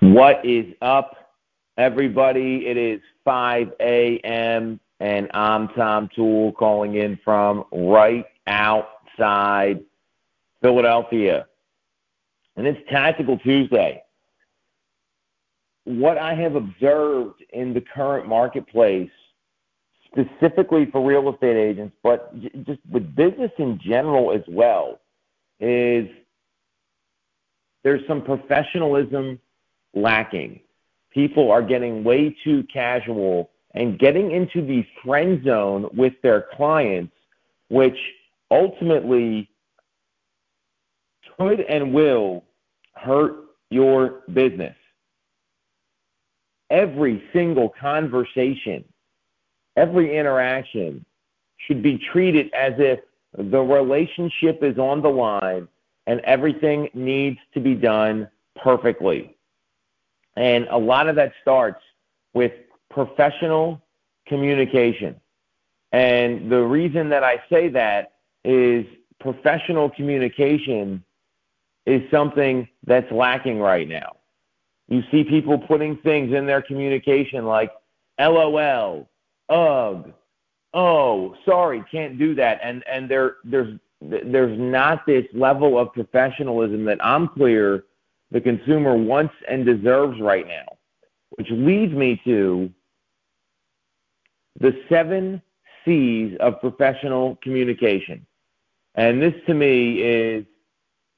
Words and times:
What 0.00 0.44
is 0.44 0.66
up, 0.82 1.16
everybody? 1.78 2.66
It 2.66 2.76
is 2.76 3.00
5 3.24 3.72
a.m. 3.80 4.80
and 5.00 5.30
I'm 5.32 5.68
Tom 5.68 6.08
Toole 6.14 6.52
calling 6.52 6.96
in 6.96 7.18
from 7.24 7.64
right 7.72 8.26
outside 8.46 9.80
Philadelphia. 10.60 11.46
And 12.56 12.66
it's 12.66 12.78
Tactical 12.90 13.38
Tuesday. 13.38 14.02
What 15.84 16.18
I 16.18 16.34
have 16.34 16.54
observed 16.54 17.42
in 17.52 17.72
the 17.72 17.80
current 17.80 18.26
marketplace, 18.26 19.10
specifically 20.10 20.86
for 20.86 21.06
real 21.06 21.32
estate 21.32 21.56
agents, 21.56 21.94
but 22.02 22.34
just 22.64 22.80
with 22.90 23.14
business 23.14 23.52
in 23.58 23.78
general 23.82 24.32
as 24.32 24.42
well, 24.48 25.00
is 25.60 26.08
there's 27.82 28.06
some 28.06 28.22
professionalism 28.22 29.38
lacking. 29.94 30.60
People 31.10 31.50
are 31.50 31.62
getting 31.62 32.04
way 32.04 32.36
too 32.44 32.64
casual 32.72 33.50
and 33.74 33.98
getting 33.98 34.30
into 34.30 34.64
the 34.64 34.86
friend 35.04 35.44
zone 35.44 35.88
with 35.94 36.14
their 36.22 36.46
clients, 36.56 37.12
which 37.68 37.96
ultimately 38.50 39.48
could 41.36 41.60
and 41.60 41.92
will 41.92 42.44
hurt 42.94 43.36
your 43.70 44.22
business. 44.32 44.76
Every 46.70 47.22
single 47.32 47.72
conversation, 47.80 48.84
every 49.76 50.16
interaction 50.16 51.04
should 51.66 51.82
be 51.82 51.98
treated 52.12 52.52
as 52.54 52.74
if 52.78 53.00
the 53.36 53.60
relationship 53.60 54.62
is 54.62 54.78
on 54.78 55.02
the 55.02 55.08
line 55.08 55.68
and 56.06 56.20
everything 56.20 56.88
needs 56.94 57.38
to 57.54 57.60
be 57.60 57.74
done 57.74 58.28
perfectly. 58.62 59.36
And 60.36 60.66
a 60.70 60.78
lot 60.78 61.08
of 61.08 61.16
that 61.16 61.32
starts 61.40 61.80
with 62.32 62.52
professional 62.90 63.80
communication. 64.26 65.20
And 65.92 66.50
the 66.50 66.62
reason 66.62 67.08
that 67.10 67.22
I 67.22 67.42
say 67.48 67.68
that 67.68 68.12
is 68.44 68.84
professional 69.20 69.90
communication 69.90 71.04
is 71.86 72.02
something 72.10 72.68
that's 72.86 73.10
lacking 73.12 73.60
right 73.60 73.88
now. 73.88 74.16
You 74.88 75.02
see 75.10 75.24
people 75.24 75.58
putting 75.58 75.96
things 75.98 76.34
in 76.34 76.46
their 76.46 76.62
communication 76.62 77.46
like 77.46 77.70
LOL, 78.18 79.08
ugh, 79.48 80.12
oh, 80.74 81.36
sorry, 81.44 81.84
can't 81.90 82.18
do 82.18 82.34
that. 82.34 82.60
And 82.62 82.84
and 82.86 83.08
there 83.08 83.36
there's 83.44 83.78
there's 84.00 84.58
not 84.58 85.06
this 85.06 85.24
level 85.32 85.78
of 85.78 85.92
professionalism 85.92 86.84
that 86.84 86.98
I'm 87.02 87.28
clear 87.28 87.84
the 88.34 88.40
consumer 88.40 88.96
wants 88.96 89.32
and 89.48 89.64
deserves 89.64 90.20
right 90.20 90.46
now, 90.46 90.66
which 91.36 91.46
leads 91.50 91.92
me 91.94 92.20
to 92.24 92.68
the 94.58 94.76
seven 94.88 95.40
C's 95.84 96.36
of 96.40 96.60
professional 96.60 97.38
communication. 97.42 98.26
And 98.96 99.22
this 99.22 99.34
to 99.46 99.54
me 99.54 100.02
is 100.02 100.44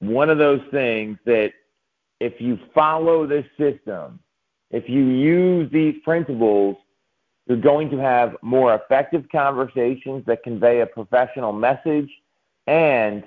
one 0.01 0.29
of 0.29 0.37
those 0.37 0.61
things 0.71 1.17
that 1.25 1.55
if 2.21 2.39
you 2.39 2.59
follow 2.75 3.27
this 3.27 3.47
system, 3.59 4.21
if 4.71 4.87
you 4.87 5.07
use 5.07 5.73
these 5.73 5.95
principles, 6.05 6.77
you're 7.47 7.57
going 7.57 7.89
to 7.91 7.97
have 7.97 8.37
more 8.43 8.75
effective 8.75 9.25
conversations 9.33 10.23
that 10.27 10.43
convey 10.43 10.81
a 10.81 10.87
professional 10.87 11.53
message, 11.55 12.11
and 12.67 13.25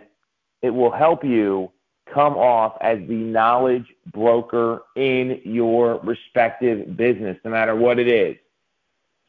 it 0.62 0.70
will 0.70 0.92
help 0.92 1.24
you 1.24 1.72
come 2.14 2.36
off 2.36 2.78
as 2.82 3.00
the 3.08 3.16
knowledge 3.16 3.86
broker 4.12 4.84
in 4.96 5.42
your 5.44 6.00
respective 6.02 6.96
business, 6.98 7.38
no 7.44 7.52
matter 7.52 7.76
what 7.76 8.00
it 8.00 8.08
is. 8.08 8.36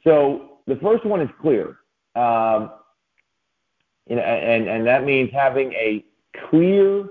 So 0.04 0.58
the 0.66 0.76
first 0.76 1.04
one 1.04 1.20
is 1.20 1.30
clear. 1.40 1.76
Um, 2.14 2.70
know, 4.16 4.22
and, 4.22 4.68
and 4.68 4.86
that 4.86 5.04
means 5.04 5.30
having 5.32 5.72
a 5.72 6.04
clear 6.48 7.08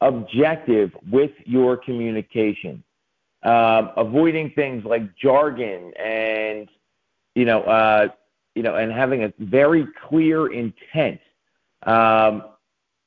objective 0.00 0.90
with 1.10 1.30
your 1.44 1.76
communication. 1.76 2.82
Um, 3.44 3.90
avoiding 3.96 4.50
things 4.50 4.84
like 4.84 5.16
jargon 5.16 5.92
and 5.98 6.68
you 7.34 7.44
know 7.44 7.62
uh, 7.62 8.08
you 8.54 8.62
know 8.62 8.76
and 8.76 8.92
having 8.92 9.24
a 9.24 9.32
very 9.38 9.86
clear 10.08 10.52
intent. 10.52 11.20
Um, 11.82 12.44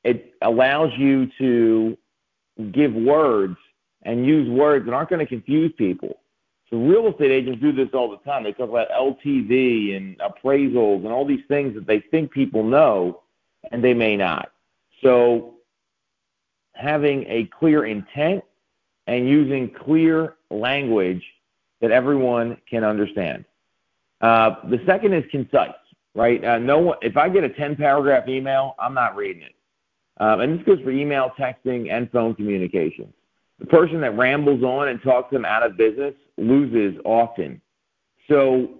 it 0.05 0.35
allows 0.43 0.91
you 0.97 1.27
to 1.39 1.97
give 2.71 2.93
words 2.93 3.57
and 4.03 4.25
use 4.25 4.47
words 4.47 4.85
that 4.85 4.93
aren't 4.93 5.09
going 5.09 5.19
to 5.19 5.25
confuse 5.25 5.73
people. 5.77 6.19
So 6.69 6.77
real 6.77 7.07
estate 7.07 7.31
agents 7.31 7.59
do 7.59 7.71
this 7.71 7.89
all 7.93 8.09
the 8.09 8.17
time. 8.17 8.43
They 8.43 8.53
talk 8.53 8.69
about 8.69 8.89
LTV 8.89 9.97
and 9.97 10.17
appraisals 10.19 10.97
and 10.97 11.07
all 11.07 11.25
these 11.25 11.43
things 11.47 11.73
that 11.73 11.87
they 11.87 11.99
think 11.99 12.31
people 12.31 12.63
know, 12.63 13.21
and 13.71 13.83
they 13.83 13.95
may 13.95 14.15
not. 14.15 14.51
So 15.01 15.55
having 16.73 17.25
a 17.27 17.49
clear 17.57 17.85
intent 17.85 18.43
and 19.07 19.27
using 19.27 19.71
clear 19.71 20.35
language 20.51 21.23
that 21.81 21.89
everyone 21.89 22.57
can 22.69 22.83
understand. 22.83 23.43
Uh, 24.21 24.55
the 24.69 24.81
second 24.85 25.13
is 25.13 25.23
concise, 25.31 25.71
right? 26.13 26.43
Uh, 26.43 26.59
no, 26.59 26.79
one, 26.79 26.97
if 27.01 27.17
I 27.17 27.27
get 27.27 27.43
a 27.43 27.49
10 27.49 27.75
paragraph 27.75 28.27
email, 28.27 28.75
I'm 28.79 28.93
not 28.93 29.15
reading 29.15 29.41
it. 29.41 29.54
Um, 30.17 30.41
and 30.41 30.59
this 30.59 30.65
goes 30.65 30.79
for 30.81 30.91
email, 30.91 31.31
texting, 31.37 31.91
and 31.91 32.09
phone 32.11 32.35
communications. 32.35 33.13
The 33.59 33.65
person 33.65 34.01
that 34.01 34.17
rambles 34.17 34.63
on 34.63 34.89
and 34.89 35.01
talks 35.01 35.31
them 35.31 35.45
out 35.45 35.63
of 35.63 35.77
business 35.77 36.13
loses 36.37 36.99
often. 37.05 37.61
So, 38.29 38.75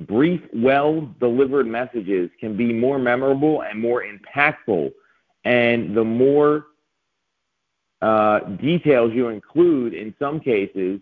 brief, 0.00 0.40
well 0.52 1.14
delivered 1.20 1.66
messages 1.66 2.30
can 2.40 2.56
be 2.56 2.72
more 2.72 2.98
memorable 2.98 3.62
and 3.62 3.80
more 3.80 4.04
impactful. 4.04 4.92
And 5.44 5.96
the 5.96 6.04
more 6.04 6.66
uh, 8.02 8.40
details 8.40 9.12
you 9.14 9.28
include 9.28 9.94
in 9.94 10.14
some 10.18 10.40
cases 10.40 11.00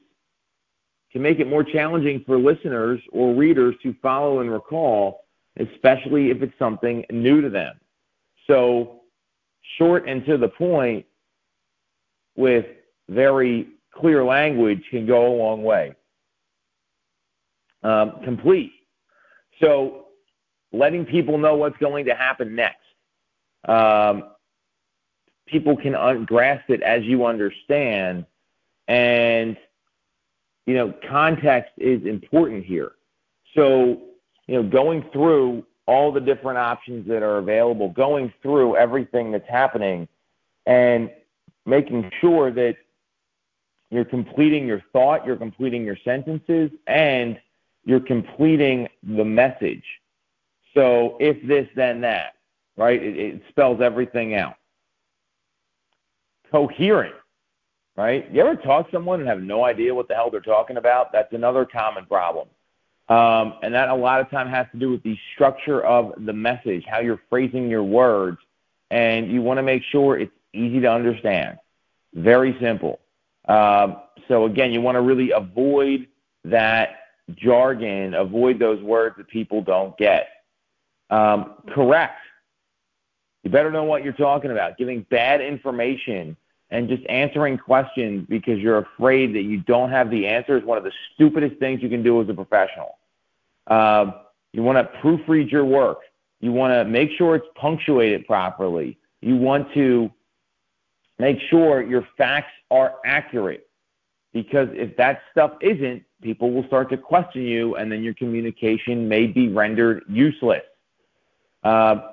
can 1.11 1.23
make 1.23 1.41
it 1.41 1.47
more 1.47 1.63
challenging 1.63 2.25
for 2.27 2.39
listeners 2.39 3.01
or 3.13 3.35
readers 3.35 3.75
to 3.83 3.95
follow 4.03 4.41
and 4.41 4.51
recall, 4.51 5.25
especially 5.59 6.31
if 6.31 6.43
it's 6.43 6.59
something 6.59 7.05
new 7.11 7.41
to 7.41 7.51
them. 7.51 7.79
So, 8.47 9.02
short 9.79 10.09
and 10.09 10.25
to 10.27 10.37
the 10.37 10.49
point 10.49 11.07
with 12.37 12.67
very 13.09 13.69
clear 13.95 14.25
language 14.25 14.83
can 14.91 15.07
go 15.07 15.27
a 15.27 15.37
long 15.37 15.63
way. 15.63 15.95
Um, 17.83 18.21
complete. 18.25 18.73
So, 19.61 20.07
letting 20.73 21.05
people 21.05 21.37
know 21.37 21.57
what's 21.57 21.77
going 21.79 22.07
to 22.07 22.15
happen 22.15 22.55
next. 22.55 22.79
Um, 23.69 24.31
people 25.47 25.77
can 25.77 25.95
un- 25.95 26.25
grasp 26.25 26.71
it 26.71 26.83
as 26.83 27.03
you 27.05 27.27
understand, 27.27 28.25
and 28.89 29.57
you 30.67 30.75
know, 30.75 30.95
context 31.09 31.73
is 31.77 32.05
important 32.07 32.65
here. 32.65 32.93
So, 33.55 34.01
you 34.47 34.55
know, 34.55 34.63
going 34.63 35.05
through 35.13 35.67
all 35.87 36.13
the 36.13 36.21
different 36.21 36.59
options 36.59 37.07
that 37.09 37.23
are 37.23 37.39
available, 37.39 37.89
going 37.89 38.33
through 38.43 38.77
everything 38.77 39.33
that's 39.33 39.49
happening, 39.49 40.07
and 40.67 41.11
making 41.67 42.11
sure 42.21 42.51
that 42.51 42.77
you're 43.91 44.05
completing 44.05 44.67
your 44.67 44.83
thought, 44.93 45.27
you're 45.27 45.37
completing 45.37 45.85
your 45.85 45.99
sentences, 46.05 46.71
and 46.87 47.39
you're 47.85 48.01
completing 48.01 48.89
the 49.03 49.25
message. 49.25 49.85
So 50.75 51.17
if 51.21 51.47
this, 51.47 51.69
then 51.77 52.01
that, 52.03 52.35
right? 52.77 53.03
It, 53.03 53.17
it 53.17 53.43
spells 53.49 53.81
everything 53.81 54.35
out. 54.35 54.55
Coherent, 56.51 57.15
right? 57.97 58.31
You 58.33 58.41
ever 58.41 58.57
talk 58.57 58.87
to 58.87 58.93
someone 58.93 59.21
and 59.21 59.29
have 59.29 59.43
no 59.43 59.65
idea 59.65 59.95
what 59.95 60.09
the 60.09 60.15
hell 60.15 60.31
they're 60.31 60.41
talking 60.41 60.77
about? 60.77 61.13
That's 61.13 61.33
another 61.33 61.67
common 61.67 62.07
problem. 62.07 62.49
Um, 63.13 63.57
and 63.63 63.75
that 63.75 63.91
a 63.91 63.95
lot 63.95 64.21
of 64.21 64.31
time 64.31 64.49
has 64.49 64.67
to 64.73 64.79
do 64.79 64.91
with 64.91 65.03
the 65.03 65.19
structure 65.35 65.83
of 65.85 66.15
the 66.25 66.33
message, 66.33 66.85
how 66.87 67.01
you're 67.01 67.21
phrasing 67.29 67.69
your 67.69 67.83
words, 67.83 68.39
and 68.91 69.31
you 69.31 69.43
want 69.43 69.59
to 69.59 69.63
make 69.63 69.83
sure 69.83 70.19
it's 70.19 70.33
easy 70.55 70.81
to 70.81 70.91
understand. 70.91 71.59
Very 72.15 72.57
simple. 72.59 73.01
Um, 73.49 73.99
so 74.29 74.47
again, 74.47 74.73
you 74.73 74.81
want 74.81 74.97
to 74.97 75.03
really 75.03 75.31
avoid 75.31 76.09
that 76.45 77.01
jargon, 77.35 78.15
avoid 78.15 78.59
those 78.59 78.83
words 78.83 79.17
that 79.19 79.29
people 79.29 79.61
don't 79.61 79.95
get. 79.99 80.29
Um, 81.11 81.57
correct. 81.69 82.19
You 83.43 83.51
better 83.51 83.71
know 83.71 83.85
what 83.85 84.05
you're 84.05 84.15
talking 84.15 84.53
about. 84.53 84.79
Giving 84.79 85.05
bad 85.11 85.43
information 85.43 86.35
and 86.71 86.89
just 86.89 87.03
answering 87.11 87.59
questions 87.59 88.27
because 88.31 88.59
you're 88.59 88.79
afraid 88.79 89.35
that 89.35 89.43
you 89.43 89.59
don't 89.59 89.91
have 89.91 90.09
the 90.09 90.27
answer 90.27 90.57
is 90.57 90.65
one 90.65 90.79
of 90.79 90.85
the 90.85 90.93
stupidest 91.15 91.57
things 91.59 91.83
you 91.83 91.91
can 91.91 92.03
do 92.03 92.23
as 92.23 92.29
a 92.31 92.35
professional. 92.35 92.97
Um, 93.69 94.15
you 94.53 94.63
want 94.63 94.79
to 94.79 94.99
proofread 95.01 95.51
your 95.51 95.65
work. 95.65 95.99
You 96.41 96.53
want 96.53 96.73
to 96.73 96.85
make 96.85 97.11
sure 97.17 97.37
it's 97.37 97.47
punctuated 97.55 98.27
properly. 98.27 98.99
You 99.21 99.37
want 99.37 99.73
to 99.75 100.11
make 101.19 101.39
sure 101.49 101.83
your 101.83 102.07
facts 102.17 102.53
are 102.71 102.97
accurate. 103.05 103.69
because 104.33 104.69
if 104.73 104.97
that 104.97 105.21
stuff 105.31 105.53
isn't, 105.61 106.03
people 106.23 106.51
will 106.53 106.67
start 106.67 106.91
to 106.91 106.97
question 106.97 107.43
you, 107.43 107.77
and 107.77 107.91
then 107.91 108.03
your 108.03 108.15
communication 108.15 109.09
may 109.09 109.27
be 109.27 109.49
rendered 109.49 110.05
useless. 110.09 110.63
Uh, 111.63 112.13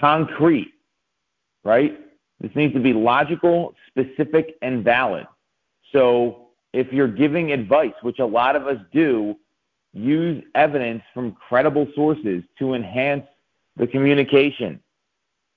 concrete, 0.00 0.72
right? 1.64 1.98
This 2.40 2.50
needs 2.54 2.74
to 2.74 2.80
be 2.80 2.92
logical, 2.92 3.74
specific, 3.88 4.56
and 4.62 4.82
valid. 4.82 5.26
So 5.92 6.48
if 6.72 6.92
you're 6.92 7.08
giving 7.08 7.52
advice, 7.52 7.92
which 8.02 8.18
a 8.18 8.24
lot 8.26 8.56
of 8.56 8.66
us 8.66 8.78
do, 8.92 9.36
use 9.92 10.42
evidence 10.54 11.02
from 11.12 11.32
credible 11.32 11.86
sources 11.94 12.42
to 12.58 12.74
enhance 12.74 13.26
the 13.76 13.86
communication. 13.86 14.80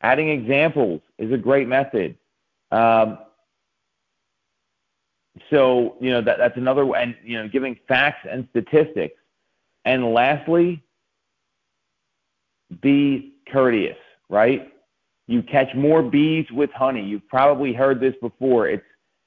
Adding 0.01 0.29
examples 0.29 1.01
is 1.17 1.31
a 1.31 1.37
great 1.37 1.67
method. 1.67 2.17
Um, 2.71 3.19
so 5.49 5.95
you 5.99 6.11
know 6.11 6.21
that 6.21 6.37
that's 6.37 6.57
another 6.57 6.85
way, 6.85 7.01
and 7.01 7.15
you 7.23 7.37
know 7.37 7.47
giving 7.47 7.77
facts 7.87 8.25
and 8.29 8.47
statistics. 8.51 9.15
And 9.83 10.13
lastly, 10.13 10.83
be 12.81 13.35
courteous, 13.51 13.97
right? 14.29 14.71
You 15.27 15.43
catch 15.43 15.73
more 15.75 16.01
bees 16.01 16.45
with 16.51 16.71
honey. 16.71 17.03
You've 17.03 17.27
probably 17.27 17.73
heard 17.73 17.99
this 17.99 18.15
before. 18.21 18.67
It's 18.67 18.83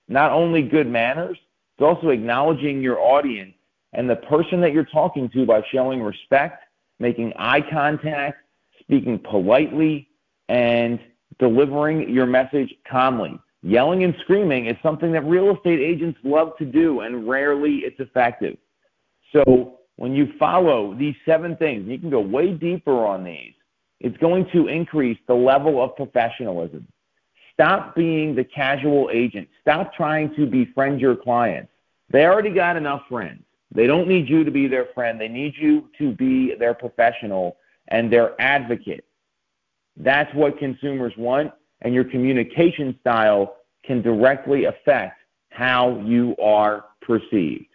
not 0.08 0.32
only 0.32 0.62
good 0.62 0.86
manners, 0.86 1.38
it's 1.76 1.84
also 1.84 2.08
acknowledging 2.08 2.80
your 2.80 2.98
audience 2.98 3.54
and 3.92 4.08
the 4.08 4.16
person 4.16 4.60
that 4.60 4.72
you're 4.72 4.84
talking 4.84 5.28
to 5.30 5.46
by 5.46 5.62
showing 5.72 6.02
respect, 6.02 6.64
making 6.98 7.32
eye 7.38 7.60
contact, 7.60 8.38
speaking 8.80 9.18
politely, 9.18 10.08
and 10.48 10.98
delivering 11.38 12.08
your 12.10 12.26
message 12.26 12.74
calmly. 12.88 13.38
Yelling 13.62 14.04
and 14.04 14.14
screaming 14.20 14.66
is 14.66 14.76
something 14.82 15.12
that 15.12 15.24
real 15.24 15.54
estate 15.54 15.80
agents 15.80 16.18
love 16.22 16.56
to 16.58 16.64
do, 16.64 17.00
and 17.00 17.28
rarely 17.28 17.78
it's 17.78 17.98
effective. 18.00 18.56
So 19.32 19.78
when 19.96 20.14
you 20.14 20.32
follow 20.38 20.94
these 20.94 21.16
seven 21.26 21.56
things, 21.56 21.88
you 21.88 21.98
can 21.98 22.10
go 22.10 22.20
way 22.20 22.52
deeper 22.52 23.04
on 23.04 23.24
these, 23.24 23.52
it's 24.00 24.16
going 24.18 24.48
to 24.52 24.68
increase 24.68 25.18
the 25.26 25.34
level 25.34 25.82
of 25.82 25.96
professionalism. 25.96 26.86
Stop 27.52 27.96
being 27.96 28.36
the 28.36 28.44
casual 28.44 29.10
agent. 29.12 29.48
Stop 29.60 29.92
trying 29.92 30.34
to 30.36 30.46
befriend 30.46 31.00
your 31.00 31.16
clients. 31.16 31.72
They 32.10 32.24
already 32.24 32.50
got 32.50 32.76
enough 32.76 33.02
friends. 33.08 33.42
They 33.74 33.86
don't 33.86 34.08
need 34.08 34.28
you 34.28 34.44
to 34.44 34.50
be 34.50 34.66
their 34.66 34.86
friend. 34.94 35.20
They 35.20 35.28
need 35.28 35.54
you 35.56 35.88
to 35.98 36.12
be 36.12 36.54
their 36.54 36.74
professional 36.74 37.56
and 37.88 38.12
their 38.12 38.40
advocate. 38.40 39.04
That's 39.96 40.32
what 40.34 40.58
consumers 40.58 41.12
want, 41.16 41.52
and 41.82 41.92
your 41.92 42.04
communication 42.04 42.96
style 43.00 43.56
can 43.84 44.02
directly 44.02 44.64
affect 44.64 45.18
how 45.50 45.98
you 46.00 46.36
are 46.42 46.84
perceived. 47.02 47.66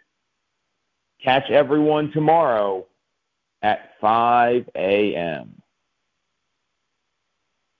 Catch 1.22 1.50
everyone 1.50 2.12
tomorrow 2.12 2.86
at 3.62 3.90
5 4.00 4.68
a.m. 4.74 5.60